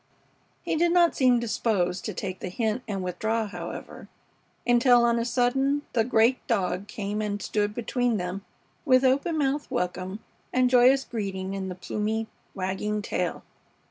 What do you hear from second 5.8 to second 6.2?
the